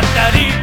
[0.00, 0.61] ったり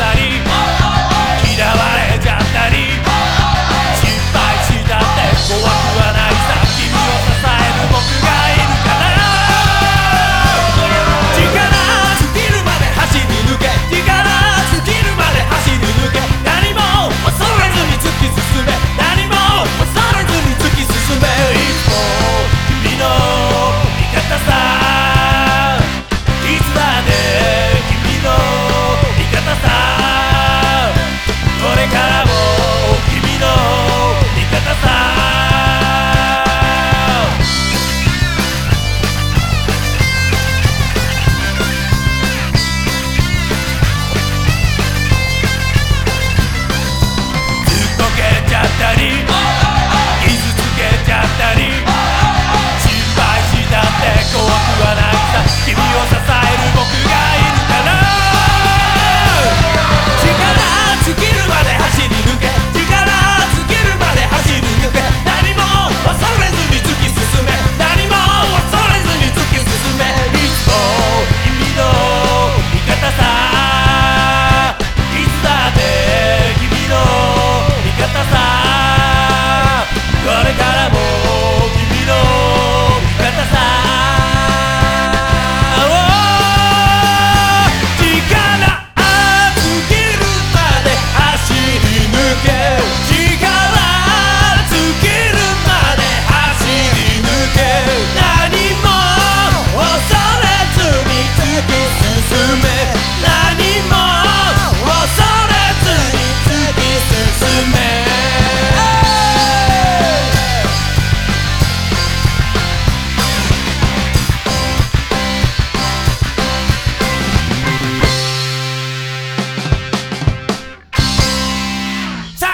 [0.00, 0.29] estaría.